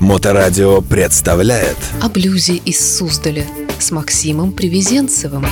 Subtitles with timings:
[0.00, 3.44] Моторадио представляет О блюзе из Суздаля
[3.78, 5.44] с Максимом Привезенцевым.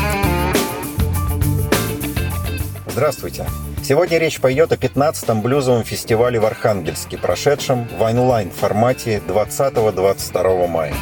[2.87, 3.45] Здравствуйте!
[3.85, 10.95] Сегодня речь пойдет о 15-м блюзовом фестивале в Архангельске, прошедшем в онлайн-формате 20-22 мая.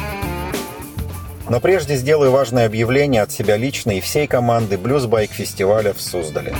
[1.47, 6.53] Но прежде сделаю важное объявление от себя лично и всей команды блюз-байк-фестиваля в Суздале.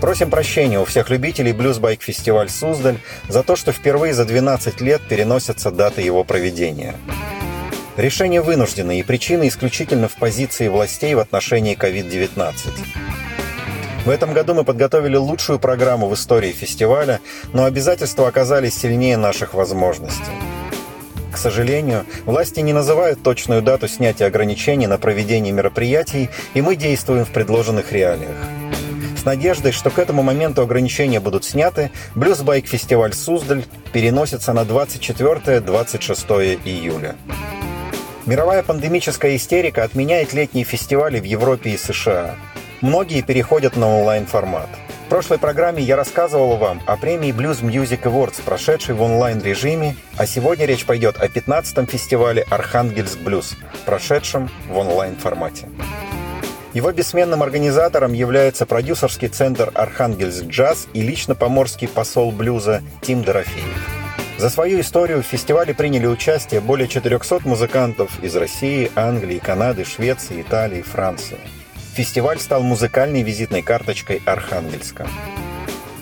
[0.00, 5.72] Просим прощения у всех любителей блюз-байк-фестиваль Суздаль за то, что впервые за 12 лет переносятся
[5.72, 6.94] даты его проведения.
[7.96, 12.52] Решение вынуждено и причина исключительно в позиции властей в отношении COVID-19.
[14.04, 17.18] В этом году мы подготовили лучшую программу в истории фестиваля,
[17.52, 20.22] но обязательства оказались сильнее наших возможностей.
[21.32, 27.24] К сожалению, власти не называют точную дату снятия ограничений на проведение мероприятий, и мы действуем
[27.24, 28.36] в предложенных реалиях.
[29.28, 37.14] Надеждой, что к этому моменту ограничения будут сняты, Блюзбайк-фестиваль Суздаль переносится на 24-26 июля.
[38.24, 42.36] Мировая пандемическая истерика отменяет летние фестивали в Европе и США.
[42.80, 44.70] Многие переходят на онлайн-формат.
[45.04, 50.26] В прошлой программе я рассказывал вам о премии Blues Music Awards, прошедшей в онлайн-режиме, а
[50.26, 55.68] сегодня речь пойдет о 15-м фестивале Архангельск Блюз, прошедшем в онлайн-формате.
[56.74, 63.98] Его бессменным организатором является продюсерский центр «Архангельск Джаз» и лично поморский посол блюза Тим Дорофеев.
[64.36, 70.42] За свою историю в фестивале приняли участие более 400 музыкантов из России, Англии, Канады, Швеции,
[70.42, 71.38] Италии, Франции.
[71.94, 75.08] Фестиваль стал музыкальной визитной карточкой Архангельска.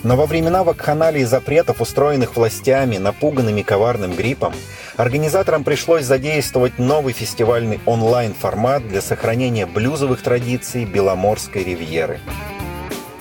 [0.03, 4.53] Но во времена вакханалии запретов, устроенных властями, напуганными коварным гриппом,
[4.97, 12.21] организаторам пришлось задействовать новый фестивальный онлайн-формат для сохранения блюзовых традиций Беломорской ривьеры.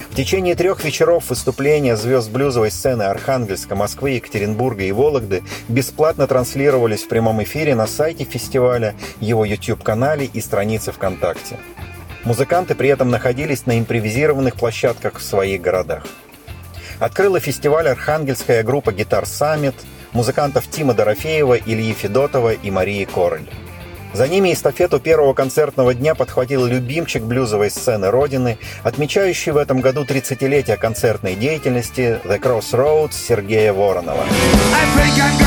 [0.10, 7.04] В течение трех вечеров выступления звезд блюзовой сцены Архангельска, Москвы, Екатеринбурга и Вологды бесплатно транслировались
[7.04, 11.58] в прямом эфире на сайте фестиваля, его YouTube-канале и странице ВКонтакте.
[12.24, 16.06] Музыканты при этом находились на импровизированных площадках в своих городах.
[17.00, 19.76] Открыла фестиваль архангельская группа «Гитар Саммит»,
[20.16, 23.46] музыкантов Тима Дорофеева, Ильи Федотова и Марии Король.
[24.14, 30.06] За ними эстафету первого концертного дня подхватил любимчик блюзовой сцены Родины, отмечающий в этом году
[30.06, 34.24] 30-летие концертной деятельности The Crossroads Сергея Воронова.
[34.24, 35.45] Хедлайнером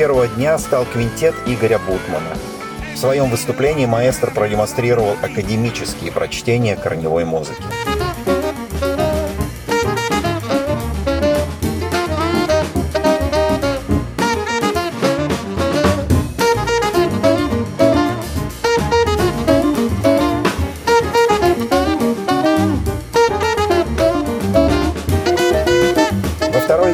[0.00, 2.34] первого дня стал квинтет Игоря Бутмана.
[2.94, 7.62] В своем выступлении маэстро продемонстрировал академические прочтения корневой музыки.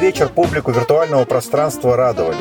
[0.01, 2.37] вечер публику виртуального пространства радовали.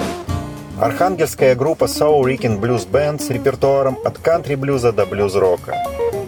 [0.79, 5.75] Архангельская группа Soul Rican Blues Band с репертуаром от кантри-блюза до блюз-рока.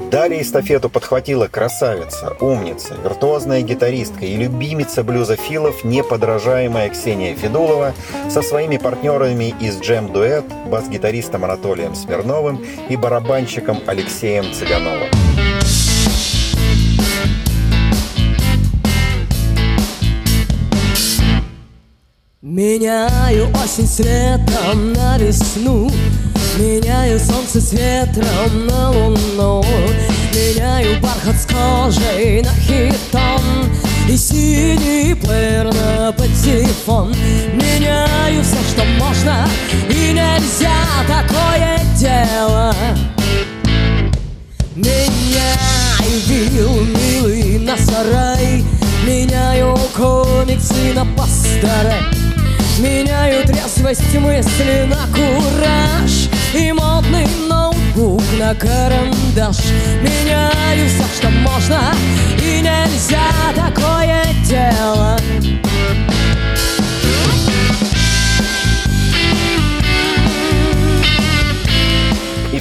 [0.09, 7.93] Далее эстафету подхватила красавица, умница, виртуозная гитаристка и любимица блюзофилов, неподражаемая Ксения Федулова
[8.29, 15.09] со своими партнерами из Джем Дуэт, бас-гитаристом Анатолием Смирновым и барабанщиком Алексеем Цыгановым.
[22.57, 25.91] Меняю осень с летом на весну.
[26.57, 29.63] Меняю солнце с ветром на луну.
[30.33, 33.41] Меняю бархат с кожей на хитон
[34.09, 37.13] И синий плеер на патефон.
[37.53, 39.47] Меняю все, что можно
[39.91, 40.73] и нельзя
[41.07, 42.73] Такое дело.
[44.75, 48.65] Меняю вил милый на сарай.
[49.05, 52.16] Меняю комиксы на пасторы
[52.79, 59.57] Меняю трезвость мысли на кураж И модный ноутбук на карандаш
[60.01, 61.93] Меняю все, что можно
[62.39, 65.17] и нельзя Такое дело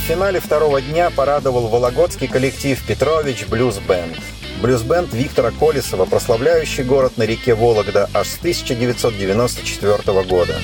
[0.06, 4.16] финале второго дня порадовал вологодский коллектив «Петрович Блюз Бенд».
[4.66, 10.56] Блюз-бенд Виктора Колесова, прославляющий город на реке Вологда аж с 1994 года.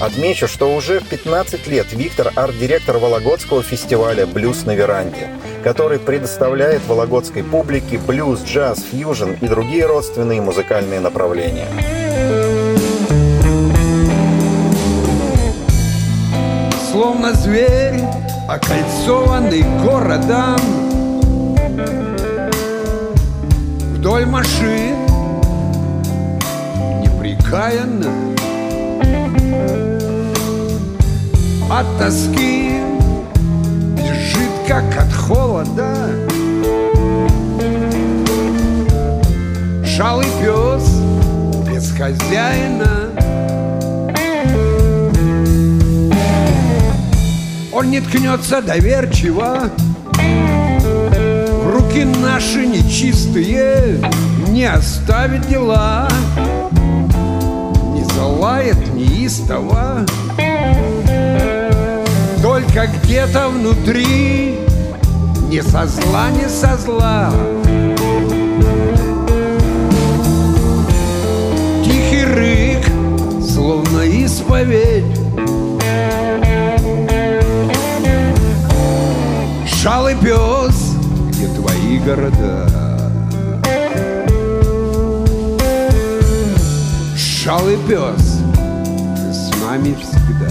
[0.00, 5.28] Отмечу, что уже в 15 лет Виктор– арт-директор Вологодского фестиваля «Блюз на веранде»,
[5.62, 11.68] который предоставляет вологодской публике блюз, джаз, фьюжн и другие родственные музыкальные направления.
[16.90, 18.00] Словно зверь,
[18.48, 20.83] окольцованный городом
[24.04, 24.96] Вдоль машин
[27.00, 28.12] непрекаянно
[31.70, 32.80] от тоски
[33.96, 36.10] Бежит, как от холода.
[39.86, 40.86] Шалый пес
[41.66, 43.08] без хозяина.
[47.72, 49.70] Он не ткнется доверчиво
[51.94, 54.00] руки наши нечистые
[54.48, 56.08] Не оставит дела
[57.94, 60.04] Не залает неистово.
[62.42, 64.58] Только где-то внутри
[65.48, 67.32] Не со зла, не со зла.
[71.84, 72.84] Тихий рык,
[73.40, 75.04] словно исповедь.
[79.84, 80.73] Шалый пес,
[82.04, 82.66] города.
[87.16, 88.40] Шалый пес,
[89.32, 90.48] с нами всегда.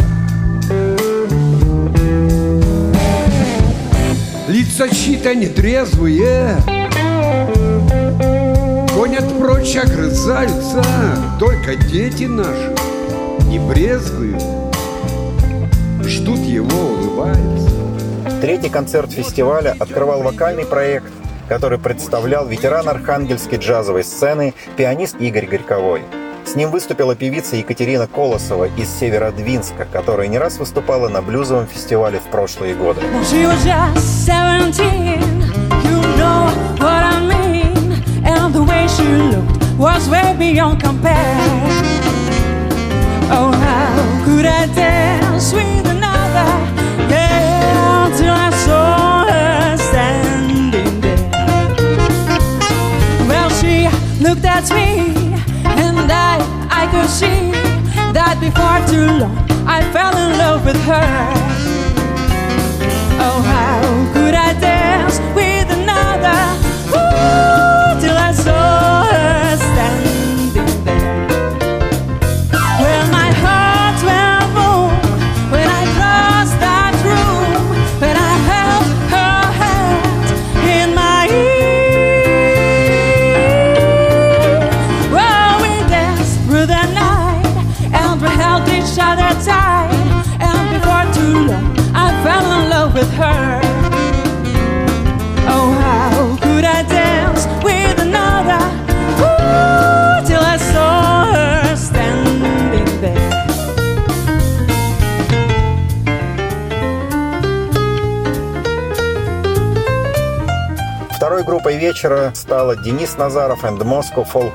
[4.47, 6.57] Лица чьи-то нетрезвые
[8.95, 10.83] Гонят прочь, огрызаются.
[11.39, 12.75] Только дети наши
[13.47, 14.43] не брезгуют
[16.03, 17.69] Ждут его, улыбаются.
[18.41, 21.11] Третий концерт фестиваля открывал вокальный проект,
[21.47, 26.03] который представлял ветеран архангельской джазовой сцены пианист Игорь Горьковой.
[26.45, 32.19] С ним выступила певица Екатерина Колосова из Северодвинска, которая не раз выступала на блюзовом фестивале
[32.19, 33.01] в прошлые годы.
[43.35, 45.82] Oh, how could I dance with
[54.53, 55.33] at me
[55.65, 57.49] and I could see
[58.17, 59.35] that before too long
[59.65, 61.13] I fell in love with her.
[63.25, 63.81] Oh, how
[64.13, 66.41] could I dance with another?
[66.93, 67.62] Ooh,
[112.03, 114.53] вечера стала Денис Назаров and Moscow Folk.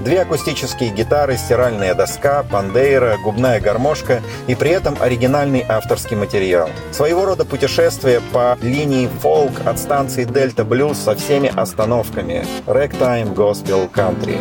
[0.00, 6.68] Две акустические гитары, стиральная доска, пандейра, губная гармошка и при этом оригинальный авторский материал.
[6.90, 12.44] Своего рода путешествие по линии фолк от станции Дельта Блюз со всеми остановками.
[12.66, 14.40] Ragtime, Gospel, Country.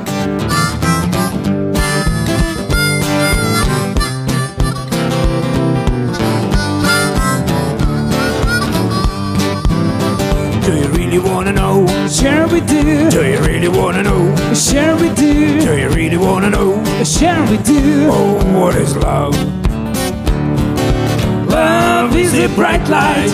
[11.11, 11.85] Really wanna know?
[12.07, 14.33] Sure we do, Do you really wanna know?
[14.55, 16.81] sure we do, Do you really wanna know?
[17.03, 18.07] sure we do.
[18.09, 19.35] Oh, what is love?
[21.49, 23.31] Love is a bright light,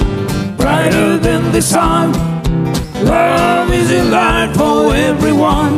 [0.58, 2.14] brighter than the sun.
[3.06, 5.78] Love is a light for everyone.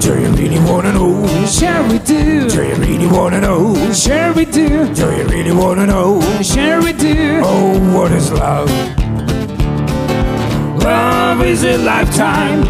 [0.00, 1.26] Do you really wanna know?
[1.46, 3.74] Sure we do, Do you really wanna know?
[3.94, 6.20] sure we do, Do you really wanna know?
[6.42, 7.40] sure we do.
[7.42, 8.70] Oh, what is love?
[10.86, 12.60] Love is a lifetime,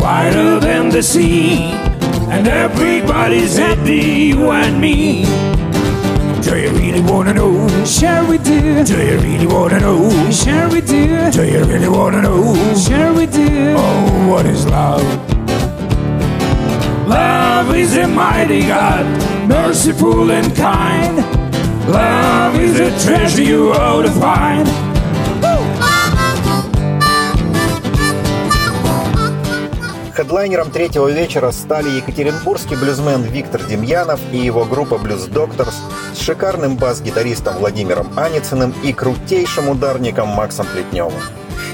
[0.00, 1.58] wider than the sea,
[2.28, 4.00] and everybody's happy,
[4.30, 5.22] you and me.
[6.42, 7.68] Do you really wanna know?
[7.84, 10.10] Sure we do, Do you really wanna know?
[10.32, 12.52] sure we do, Do you really wanna know?
[12.74, 13.76] sure we do.
[13.78, 15.06] Oh, what is love?
[17.06, 19.06] Love is a mighty God,
[19.48, 21.16] merciful and kind.
[21.88, 24.91] Love is a treasure you ought to find.
[30.22, 35.74] Хедлайнером третьего вечера стали екатеринбургский блюзмен Виктор Демьянов и его группа Blues Doctors
[36.14, 41.20] с шикарным бас-гитаристом Владимиром Аницыным и крутейшим ударником Максом Плетневым.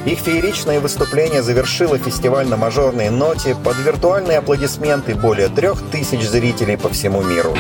[0.07, 6.79] Их фееричное выступление завершило фестиваль на мажорной ноте под виртуальные аплодисменты более трех тысяч зрителей
[6.79, 7.55] по всему миру.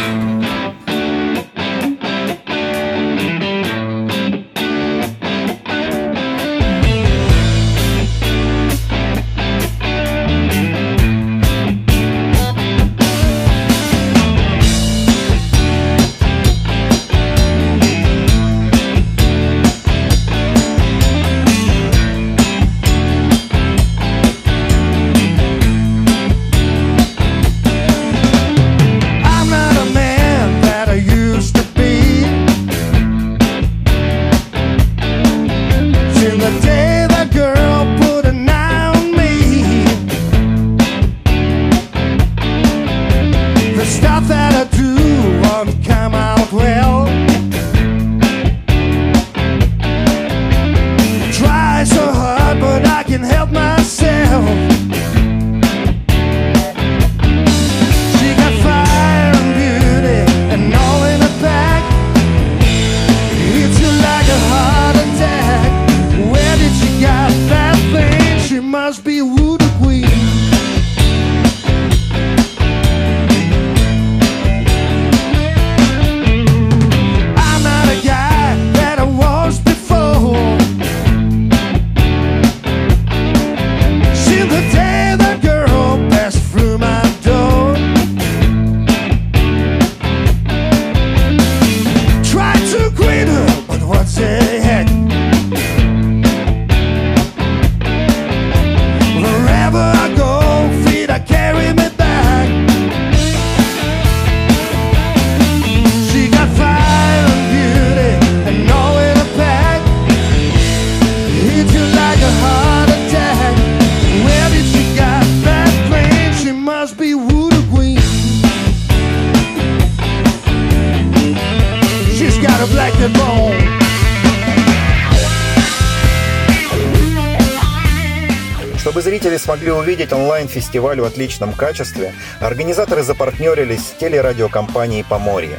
[129.38, 135.58] Зрители смогли увидеть онлайн-фестиваль в отличном качестве, организаторы запартнерились с телерадиокомпанией «Поморье».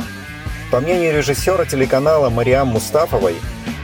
[0.71, 3.35] По мнению режиссера телеканала Мариам Мустафовой,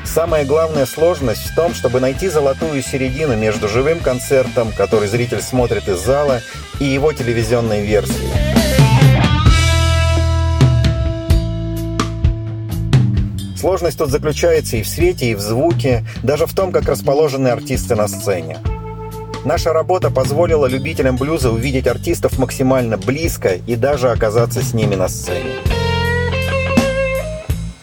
[0.04, 5.88] самая главная сложность в том, чтобы найти золотую середину между живым концертом, который зритель смотрит
[5.88, 6.42] из зала,
[6.80, 8.30] и его телевизионной версией.
[13.58, 17.96] Сложность тут заключается и в свете, и в звуке, даже в том, как расположены артисты
[17.96, 18.60] на сцене.
[19.46, 25.08] Наша работа позволила любителям блюза увидеть артистов максимально близко и даже оказаться с ними на
[25.08, 25.52] сцене.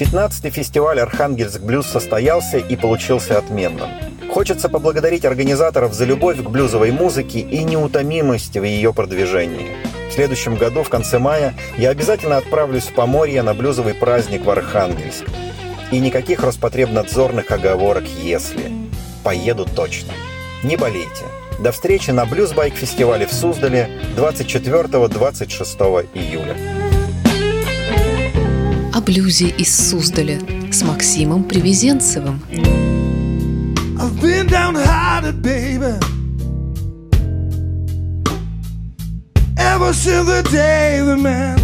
[0.00, 3.88] 15-й фестиваль «Архангельск Блюз» состоялся и получился отменным.
[4.28, 9.76] Хочется поблагодарить организаторов за любовь к блюзовой музыке и неутомимость в ее продвижении.
[10.10, 14.50] В следующем году, в конце мая, я обязательно отправлюсь в Поморье на блюзовый праздник в
[14.50, 15.26] Архангельск.
[15.92, 18.72] И никаких Роспотребнадзорных оговорок «если».
[19.22, 20.12] Поеду точно.
[20.64, 21.24] Не болейте.
[21.58, 26.56] До встречи на Блюзбайк-фестивале в Суздале 24-26 июля.
[28.92, 30.40] О блюзе из Суздаля
[30.70, 32.42] с Максимом Привезенцевым.
[33.98, 35.96] I've been downhearted, baby.
[39.56, 41.61] Ever since the day we met.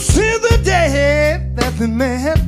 [0.00, 2.38] Since the day that we met.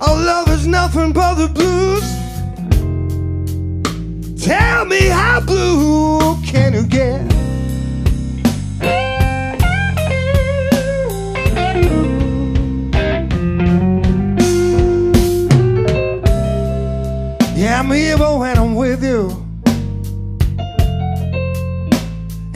[0.00, 1.77] Our love is nothing but the blues.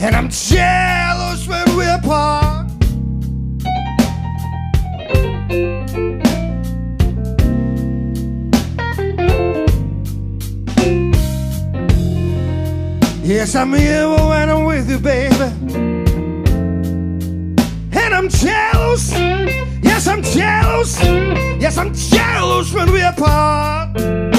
[0.03, 2.69] And I'm jealous when we're apart.
[13.23, 15.35] Yes, I'm evil when I'm with you, baby.
[17.93, 19.13] And I'm jealous.
[19.13, 21.01] Yes, I'm jealous.
[21.61, 24.32] Yes, I'm jealous when we're apart.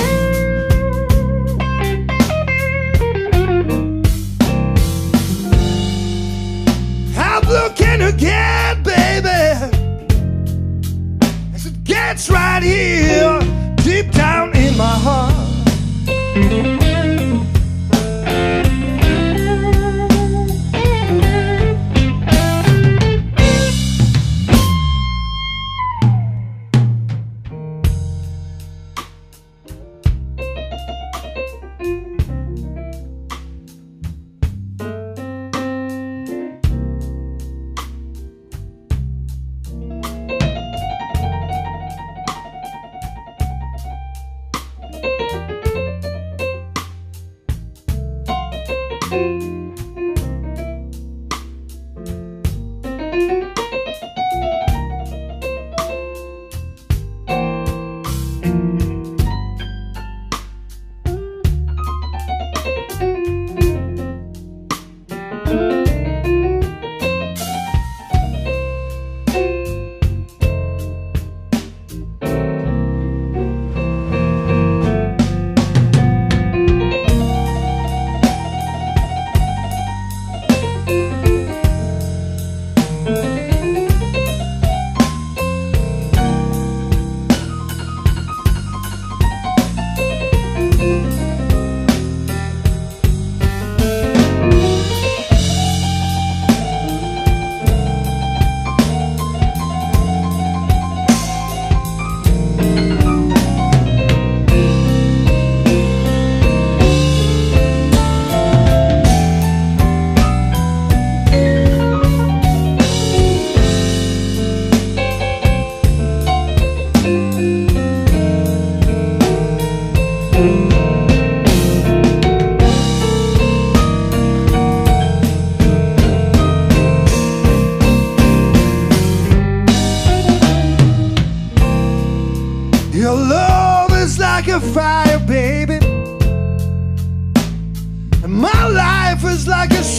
[8.18, 9.28] Get, baby?
[11.54, 13.38] As it gets right here,
[13.76, 15.33] deep down in my heart.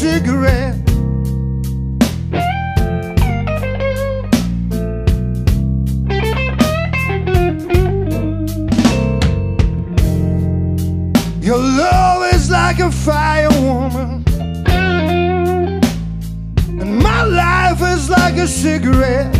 [0.05, 0.75] Cigarette.
[11.41, 14.23] Your love is like a fire, woman.
[16.81, 19.33] And my life is like a cigarette.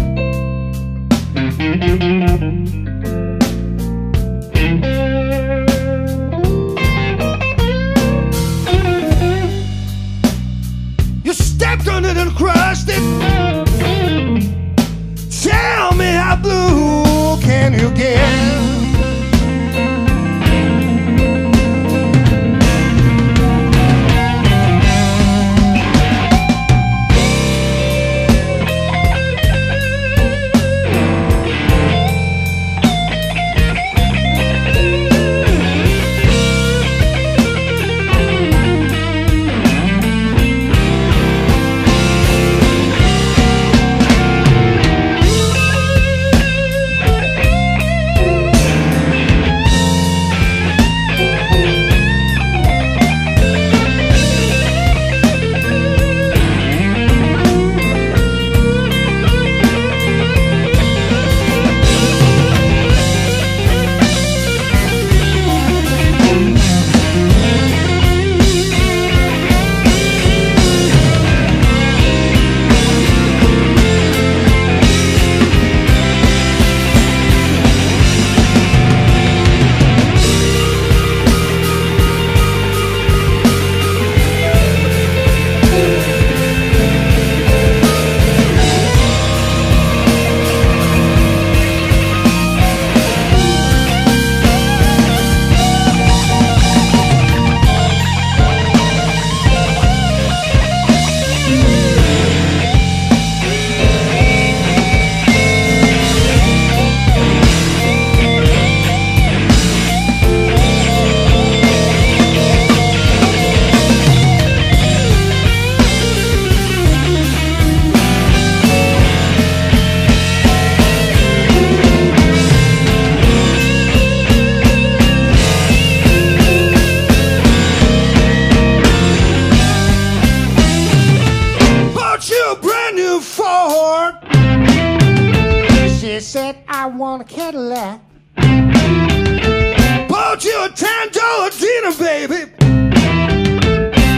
[141.85, 142.51] Dinner, baby.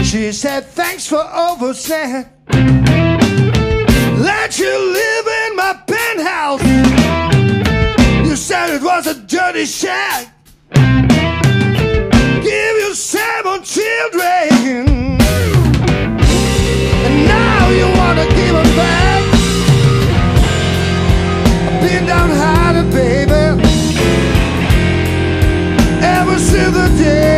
[0.04, 2.26] She said thanks for overstaying.
[4.18, 6.62] Let you live in my penthouse.
[8.26, 10.32] You said it was a dirty shack.
[12.42, 15.18] Give you seven children.
[17.04, 19.22] And now you wanna give back.
[21.66, 23.42] I've been downhearted, baby.
[26.00, 27.37] Ever since the day